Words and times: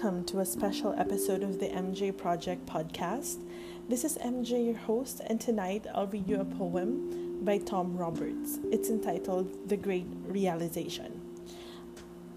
Welcome 0.00 0.26
to 0.26 0.38
a 0.38 0.46
special 0.46 0.94
episode 0.96 1.42
of 1.42 1.58
the 1.58 1.66
MJ 1.66 2.16
Project 2.16 2.64
podcast. 2.66 3.38
This 3.88 4.04
is 4.04 4.16
MJ, 4.18 4.66
your 4.66 4.76
host, 4.76 5.20
and 5.26 5.40
tonight 5.40 5.88
I'll 5.92 6.06
read 6.06 6.28
you 6.28 6.40
a 6.40 6.44
poem 6.44 7.44
by 7.44 7.58
Tom 7.58 7.96
Roberts. 7.96 8.60
It's 8.70 8.90
entitled 8.90 9.68
The 9.68 9.76
Great 9.76 10.06
Realization. 10.24 11.20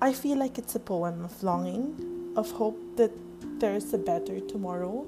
I 0.01 0.11
feel 0.11 0.39
like 0.39 0.57
it's 0.57 0.73
a 0.73 0.79
poem 0.79 1.23
of 1.23 1.43
longing, 1.43 2.33
of 2.35 2.49
hope 2.49 2.79
that 2.95 3.11
there's 3.59 3.93
a 3.93 3.99
better 3.99 4.39
tomorrow. 4.39 5.05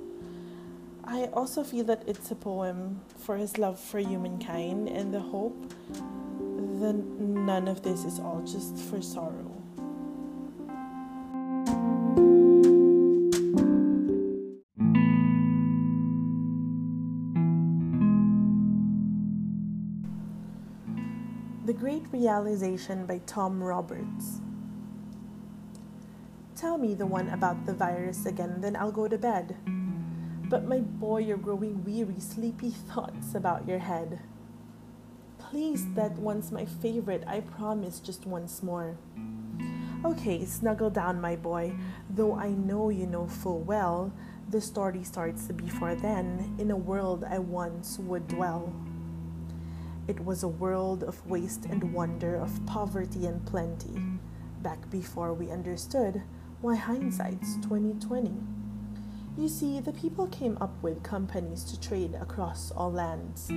I 1.03 1.29
also 1.33 1.63
feel 1.63 1.85
that 1.85 2.03
it's 2.05 2.29
a 2.29 2.35
poem 2.35 3.01
for 3.17 3.35
his 3.35 3.57
love 3.57 3.79
for 3.79 3.97
humankind 3.97 4.89
and 4.89 5.11
the 5.11 5.21
hope 5.21 5.73
that 5.89 6.93
none 6.93 7.67
of 7.67 7.81
this 7.81 8.05
is 8.05 8.19
all 8.19 8.43
just 8.45 8.77
for 8.77 9.01
sorrow. 9.01 9.53
The 21.65 21.71
Great 21.71 22.03
Realization 22.11 23.05
by 23.05 23.21
Tom 23.25 23.63
Roberts. 23.63 24.41
Tell 26.57 26.77
me 26.77 26.93
the 26.93 27.05
one 27.05 27.29
about 27.29 27.65
the 27.65 27.73
virus 27.73 28.25
again, 28.25 28.59
then 28.59 28.75
I'll 28.75 28.91
go 28.91 29.07
to 29.07 29.17
bed. 29.17 29.55
But 30.49 30.65
my 30.65 30.79
boy, 30.79 31.19
you're 31.19 31.37
growing 31.37 31.85
weary, 31.85 32.19
sleepy 32.19 32.69
thoughts 32.91 33.33
about 33.33 33.65
your 33.65 33.79
head. 33.79 34.19
Please, 35.39 35.85
that 35.93 36.11
one's 36.17 36.51
my 36.51 36.65
favorite, 36.65 37.23
I 37.25 37.39
promise, 37.39 38.01
just 38.01 38.25
once 38.25 38.61
more. 38.61 38.97
Okay, 40.03 40.43
snuggle 40.43 40.89
down, 40.89 41.21
my 41.21 41.37
boy, 41.37 41.77
though 42.09 42.35
I 42.35 42.49
know 42.49 42.89
you 42.89 43.07
know 43.07 43.25
full 43.25 43.61
well 43.61 44.11
the 44.49 44.59
story 44.59 45.05
starts 45.05 45.47
before 45.47 45.95
then 45.95 46.57
in 46.59 46.71
a 46.71 46.75
world 46.75 47.23
I 47.23 47.39
once 47.39 47.97
would 47.99 48.27
dwell. 48.27 48.73
It 50.05 50.25
was 50.25 50.43
a 50.43 50.49
world 50.49 51.03
of 51.03 51.25
waste 51.25 51.65
and 51.65 51.93
wonder, 51.93 52.35
of 52.35 52.65
poverty 52.65 53.25
and 53.25 53.45
plenty, 53.45 54.01
back 54.61 54.89
before 54.89 55.33
we 55.33 55.49
understood 55.49 56.21
why 56.59 56.75
hindsight's 56.75 57.55
2020. 57.61 58.31
You 59.37 59.47
see, 59.47 59.79
the 59.79 59.93
people 59.93 60.27
came 60.27 60.57
up 60.59 60.71
with 60.83 61.03
companies 61.03 61.63
to 61.65 61.79
trade 61.79 62.15
across 62.15 62.69
all 62.71 62.91
lands, 62.91 63.47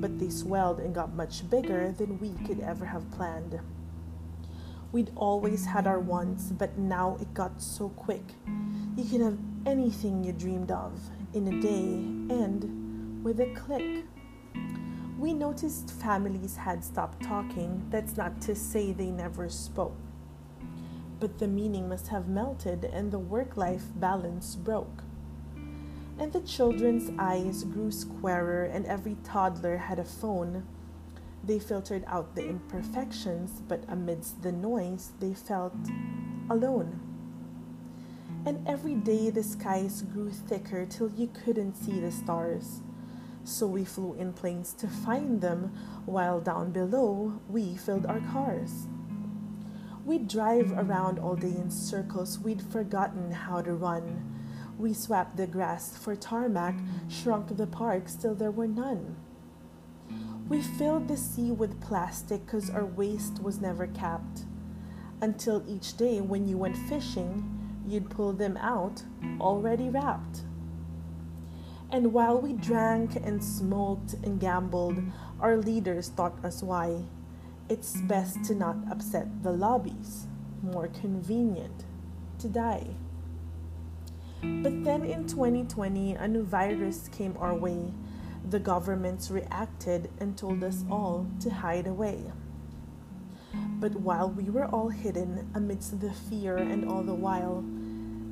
but 0.00 0.18
they 0.18 0.30
swelled 0.30 0.78
and 0.78 0.94
got 0.94 1.12
much 1.12 1.50
bigger 1.50 1.92
than 1.92 2.20
we 2.20 2.30
could 2.46 2.60
ever 2.60 2.86
have 2.86 3.10
planned. 3.10 3.58
We'd 4.92 5.10
always 5.16 5.66
had 5.66 5.86
our 5.86 6.00
wants, 6.00 6.44
but 6.44 6.78
now 6.78 7.18
it 7.20 7.34
got 7.34 7.60
so 7.60 7.90
quick. 7.90 8.24
You 8.96 9.04
can 9.04 9.22
have 9.22 9.38
anything 9.66 10.22
you 10.22 10.32
dreamed 10.32 10.70
of 10.70 10.98
in 11.34 11.48
a 11.48 11.60
day 11.60 12.34
and 12.34 13.22
with 13.24 13.40
a 13.40 13.52
click. 13.54 14.04
We 15.20 15.34
noticed 15.34 15.90
families 15.90 16.56
had 16.56 16.82
stopped 16.82 17.22
talking. 17.22 17.86
That's 17.90 18.16
not 18.16 18.40
to 18.40 18.54
say 18.54 18.92
they 18.92 19.10
never 19.10 19.50
spoke. 19.50 19.98
But 21.20 21.38
the 21.38 21.46
meaning 21.46 21.90
must 21.90 22.08
have 22.08 22.26
melted 22.26 22.86
and 22.86 23.12
the 23.12 23.18
work 23.18 23.58
life 23.58 23.84
balance 23.96 24.56
broke. 24.56 25.02
And 26.18 26.32
the 26.32 26.40
children's 26.40 27.10
eyes 27.18 27.64
grew 27.64 27.90
squarer, 27.90 28.64
and 28.64 28.86
every 28.86 29.18
toddler 29.22 29.76
had 29.76 29.98
a 29.98 30.04
phone. 30.04 30.66
They 31.44 31.58
filtered 31.58 32.04
out 32.06 32.34
the 32.34 32.48
imperfections, 32.48 33.60
but 33.68 33.84
amidst 33.88 34.40
the 34.40 34.52
noise, 34.52 35.12
they 35.20 35.34
felt 35.34 35.76
alone. 36.48 36.98
And 38.46 38.66
every 38.66 38.94
day 38.94 39.28
the 39.28 39.42
skies 39.42 40.00
grew 40.00 40.30
thicker 40.30 40.86
till 40.86 41.10
you 41.10 41.26
couldn't 41.44 41.74
see 41.76 42.00
the 42.00 42.10
stars 42.10 42.80
so 43.50 43.66
we 43.66 43.84
flew 43.84 44.14
in 44.14 44.32
planes 44.32 44.72
to 44.74 44.86
find 44.86 45.40
them, 45.40 45.72
while 46.06 46.40
down 46.40 46.70
below 46.70 47.40
we 47.48 47.76
filled 47.76 48.06
our 48.06 48.20
cars. 48.32 48.86
We'd 50.04 50.28
drive 50.28 50.72
around 50.72 51.18
all 51.18 51.36
day 51.36 51.48
in 51.48 51.70
circles, 51.70 52.38
we'd 52.38 52.62
forgotten 52.62 53.32
how 53.32 53.60
to 53.62 53.74
run. 53.74 54.36
We 54.78 54.94
swapped 54.94 55.36
the 55.36 55.46
grass 55.46 55.96
for 55.96 56.16
tarmac, 56.16 56.76
shrunk 57.08 57.56
the 57.56 57.66
parks 57.66 58.14
till 58.14 58.34
there 58.34 58.50
were 58.50 58.68
none. 58.68 59.16
We 60.48 60.62
filled 60.62 61.06
the 61.06 61.16
sea 61.16 61.50
with 61.50 61.80
plastic 61.80 62.46
because 62.46 62.70
our 62.70 62.86
waste 62.86 63.42
was 63.42 63.60
never 63.60 63.86
capped. 63.86 64.44
Until 65.20 65.62
each 65.68 65.96
day 65.96 66.20
when 66.20 66.48
you 66.48 66.56
went 66.56 66.76
fishing, 66.76 67.44
you'd 67.86 68.10
pull 68.10 68.32
them 68.32 68.56
out 68.56 69.02
already 69.40 69.90
wrapped. 69.90 70.42
And 71.92 72.12
while 72.12 72.40
we 72.40 72.52
drank 72.52 73.16
and 73.16 73.42
smoked 73.42 74.14
and 74.22 74.38
gambled, 74.38 75.02
our 75.40 75.56
leaders 75.56 76.08
taught 76.10 76.44
us 76.44 76.62
why. 76.62 77.02
It's 77.68 77.96
best 78.02 78.44
to 78.44 78.54
not 78.54 78.76
upset 78.88 79.42
the 79.42 79.50
lobbies, 79.50 80.28
more 80.62 80.86
convenient 80.86 81.84
to 82.38 82.48
die. 82.48 82.86
But 84.40 84.84
then 84.84 85.04
in 85.04 85.26
2020, 85.26 86.14
a 86.14 86.28
new 86.28 86.44
virus 86.44 87.08
came 87.08 87.36
our 87.38 87.54
way. 87.54 87.92
The 88.48 88.60
governments 88.60 89.30
reacted 89.30 90.10
and 90.20 90.38
told 90.38 90.62
us 90.62 90.84
all 90.88 91.26
to 91.40 91.50
hide 91.50 91.88
away. 91.88 92.30
But 93.80 93.96
while 93.96 94.30
we 94.30 94.44
were 94.44 94.66
all 94.66 94.90
hidden 94.90 95.50
amidst 95.54 96.00
the 96.00 96.12
fear 96.12 96.56
and 96.56 96.88
all 96.88 97.02
the 97.02 97.14
while, 97.14 97.64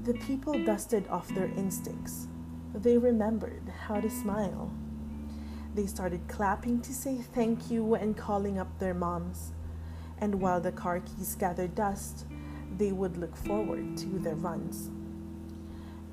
the 0.04 0.14
people 0.14 0.64
dusted 0.64 1.08
off 1.08 1.28
their 1.34 1.50
instincts 1.56 2.28
they 2.78 2.98
remembered 2.98 3.72
how 3.86 4.00
to 4.00 4.10
smile. 4.10 4.70
They 5.74 5.86
started 5.86 6.26
clapping 6.28 6.80
to 6.82 6.92
say 6.92 7.18
thank 7.18 7.70
you 7.70 7.94
and 7.94 8.16
calling 8.16 8.58
up 8.58 8.78
their 8.78 8.94
moms. 8.94 9.52
And 10.20 10.40
while 10.40 10.60
the 10.60 10.72
car 10.72 11.00
keys 11.00 11.34
gathered 11.34 11.74
dust, 11.74 12.26
they 12.76 12.92
would 12.92 13.16
look 13.16 13.36
forward 13.36 13.96
to 13.98 14.06
their 14.06 14.34
runs. 14.34 14.90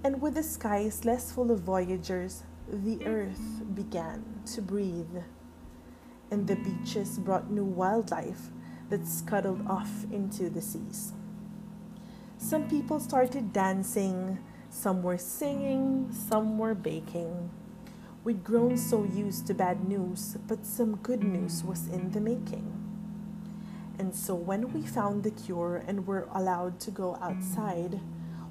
And 0.03 0.21
with 0.21 0.35
the 0.35 0.43
skies 0.43 1.05
less 1.05 1.31
full 1.31 1.51
of 1.51 1.61
voyagers, 1.61 2.43
the 2.67 3.03
earth 3.05 3.63
began 3.73 4.23
to 4.53 4.61
breathe. 4.61 5.17
And 6.29 6.47
the 6.47 6.55
beaches 6.55 7.17
brought 7.17 7.49
new 7.49 7.65
wildlife 7.65 8.49
that 8.89 9.07
scuttled 9.07 9.65
off 9.67 10.05
into 10.11 10.49
the 10.49 10.61
seas. 10.61 11.13
Some 12.37 12.67
people 12.69 12.99
started 12.99 13.53
dancing, 13.53 14.37
some 14.75 15.01
were 15.01 15.17
singing, 15.17 16.11
some 16.11 16.57
were 16.57 16.75
baking. 16.75 17.49
We'd 18.25 18.43
grown 18.43 18.75
so 18.75 19.05
used 19.05 19.47
to 19.47 19.53
bad 19.53 19.87
news, 19.87 20.37
but 20.47 20.65
some 20.65 20.97
good 20.97 21.23
news 21.23 21.63
was 21.63 21.87
in 21.87 22.11
the 22.11 22.19
making. 22.19 22.73
And 23.97 24.13
so 24.13 24.35
when 24.35 24.73
we 24.73 24.85
found 24.85 25.23
the 25.23 25.31
cure 25.31 25.81
and 25.87 26.05
were 26.05 26.27
allowed 26.33 26.81
to 26.81 26.91
go 26.91 27.17
outside, 27.21 28.01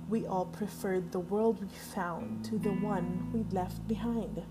we 0.09 0.27
all 0.27 0.47
preferred 0.47 1.13
the 1.13 1.21
world 1.21 1.61
we 1.61 1.69
found 1.95 2.43
to 2.47 2.59
the 2.59 2.73
one 2.73 3.31
we'd 3.33 3.53
left 3.53 3.87
behind. 3.87 4.43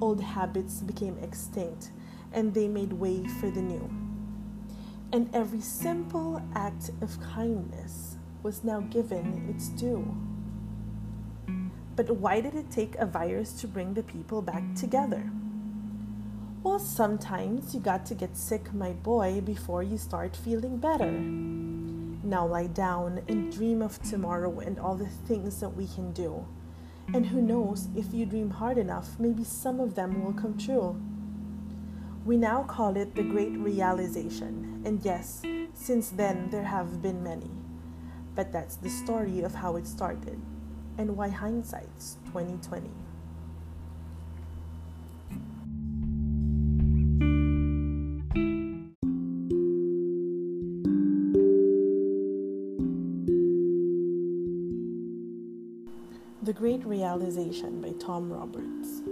Old 0.00 0.22
habits 0.22 0.80
became 0.80 1.18
extinct 1.18 1.90
and 2.32 2.54
they 2.54 2.66
made 2.66 2.94
way 2.94 3.26
for 3.40 3.50
the 3.50 3.62
new. 3.62 3.90
And 5.12 5.28
every 5.34 5.60
simple 5.60 6.42
act 6.54 6.90
of 7.02 7.20
kindness 7.20 8.16
was 8.42 8.64
now 8.64 8.80
given 8.80 9.54
its 9.54 9.68
due. 9.68 10.31
But 11.94 12.10
why 12.10 12.40
did 12.40 12.54
it 12.54 12.70
take 12.70 12.94
a 12.96 13.04
virus 13.04 13.52
to 13.60 13.68
bring 13.68 13.92
the 13.92 14.02
people 14.02 14.40
back 14.40 14.62
together? 14.74 15.30
Well, 16.62 16.78
sometimes 16.78 17.74
you 17.74 17.80
got 17.80 18.06
to 18.06 18.14
get 18.14 18.36
sick, 18.36 18.72
my 18.72 18.92
boy, 18.92 19.42
before 19.42 19.82
you 19.82 19.98
start 19.98 20.34
feeling 20.34 20.78
better. 20.78 21.10
Now 21.10 22.46
lie 22.46 22.68
down 22.68 23.20
and 23.28 23.52
dream 23.52 23.82
of 23.82 24.00
tomorrow 24.00 24.60
and 24.60 24.78
all 24.78 24.94
the 24.94 25.08
things 25.26 25.60
that 25.60 25.76
we 25.76 25.86
can 25.86 26.12
do. 26.12 26.46
And 27.12 27.26
who 27.26 27.42
knows, 27.42 27.88
if 27.94 28.14
you 28.14 28.24
dream 28.24 28.50
hard 28.50 28.78
enough, 28.78 29.18
maybe 29.18 29.44
some 29.44 29.78
of 29.80 29.94
them 29.94 30.24
will 30.24 30.32
come 30.32 30.56
true. 30.56 30.98
We 32.24 32.38
now 32.38 32.62
call 32.62 32.96
it 32.96 33.16
the 33.16 33.24
Great 33.24 33.58
Realization, 33.58 34.82
and 34.86 35.04
yes, 35.04 35.42
since 35.74 36.10
then 36.10 36.48
there 36.50 36.64
have 36.64 37.02
been 37.02 37.22
many. 37.22 37.50
But 38.34 38.52
that's 38.52 38.76
the 38.76 38.88
story 38.88 39.42
of 39.42 39.56
how 39.56 39.76
it 39.76 39.86
started 39.86 40.40
and 40.98 41.16
why 41.16 41.28
hindsight's 41.28 42.18
2020. 42.26 42.90
The 56.44 56.52
Great 56.52 56.84
Realization 56.84 57.80
by 57.80 57.92
Tom 58.00 58.32
Roberts. 58.32 59.02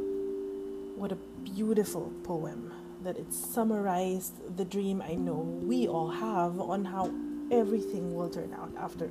What 0.97 1.13
a 1.13 1.19
beautiful 1.45 2.13
poem 2.25 2.73
that 3.05 3.17
it 3.17 3.33
summarized 3.33 4.35
the 4.57 4.65
dream 4.65 5.01
I 5.01 5.15
know 5.15 5.39
we 5.63 5.87
all 5.87 6.11
have 6.11 6.61
on 6.61 6.85
how 6.85 7.11
everything 7.51 8.15
will 8.15 8.29
turn 8.29 8.53
out 8.53 8.73
after 8.77 9.11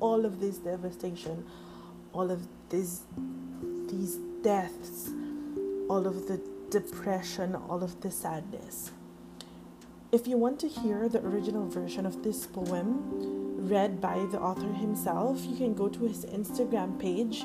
all 0.00 0.24
of 0.24 0.40
this 0.40 0.58
devastation, 0.58 1.44
all 2.18 2.32
of 2.32 2.48
this, 2.68 3.02
these 3.88 4.16
deaths, 4.42 5.10
all 5.88 6.04
of 6.04 6.26
the 6.26 6.40
depression, 6.68 7.54
all 7.54 7.84
of 7.84 8.00
the 8.00 8.10
sadness. 8.10 8.90
If 10.10 10.26
you 10.26 10.36
want 10.36 10.58
to 10.60 10.68
hear 10.68 11.08
the 11.08 11.24
original 11.24 11.68
version 11.68 12.04
of 12.04 12.24
this 12.24 12.44
poem 12.44 13.68
read 13.68 14.00
by 14.00 14.18
the 14.32 14.40
author 14.40 14.72
himself, 14.72 15.44
you 15.44 15.56
can 15.56 15.74
go 15.74 15.88
to 15.88 16.08
his 16.08 16.24
Instagram 16.24 16.98
page 16.98 17.44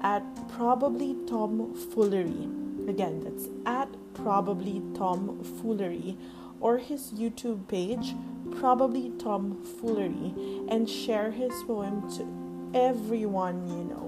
at 0.00 0.22
probably 0.48 1.14
Tom 1.26 1.74
Foolery. 1.74 2.48
Again, 2.88 3.20
that's 3.22 3.48
at 3.66 3.90
probably 4.14 4.80
Tom 4.94 5.44
Foolery 5.60 6.16
or 6.60 6.78
his 6.78 7.12
YouTube 7.12 7.68
page, 7.68 8.14
probably 8.60 9.12
Tom 9.18 9.62
Foolery, 9.62 10.32
and 10.70 10.88
share 10.88 11.32
his 11.32 11.52
poem 11.64 12.10
to 12.12 12.46
everyone 12.76 13.66
you 13.68 13.84
know. 13.84 14.05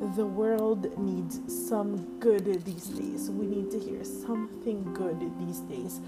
The 0.00 0.26
world 0.26 0.98
needs 0.98 1.40
some 1.68 2.18
good 2.20 2.44
these 2.64 2.88
days. 2.88 3.30
We 3.30 3.46
need 3.46 3.70
to 3.70 3.78
hear 3.78 4.04
something 4.04 4.92
good 4.92 5.20
these 5.38 5.60
days. 5.60 6.00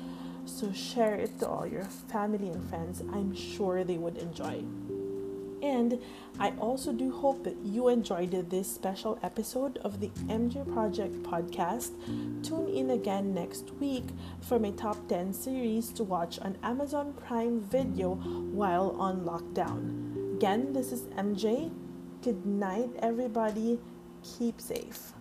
So 0.44 0.72
share 0.72 1.14
it 1.14 1.38
to 1.40 1.48
all 1.48 1.66
your 1.66 1.84
family 1.84 2.48
and 2.48 2.62
friends. 2.68 3.02
I'm 3.12 3.34
sure 3.34 3.84
they 3.84 3.96
would 3.96 4.18
enjoy. 4.18 4.62
And 5.62 6.00
I 6.38 6.50
also 6.60 6.92
do 6.92 7.10
hope 7.10 7.44
that 7.44 7.56
you 7.64 7.88
enjoyed 7.88 8.30
this 8.50 8.70
special 8.70 9.18
episode 9.22 9.78
of 9.78 10.00
the 10.00 10.08
MJ 10.28 10.70
Project 10.72 11.22
podcast. 11.22 11.90
Tune 12.44 12.68
in 12.68 12.90
again 12.90 13.34
next 13.34 13.72
week 13.80 14.04
for 14.40 14.58
my 14.58 14.70
top 14.70 15.08
10 15.08 15.32
series 15.32 15.90
to 15.92 16.04
watch 16.04 16.38
on 16.40 16.56
Amazon 16.62 17.14
Prime 17.14 17.60
Video 17.60 18.14
while 18.14 18.94
on 18.98 19.24
lockdown. 19.24 20.36
Again, 20.36 20.72
this 20.72 20.92
is 20.92 21.02
MJ. 21.16 21.72
Good 22.22 22.44
night, 22.46 22.90
everybody. 23.00 23.78
Keep 24.24 24.60
safe. 24.60 25.12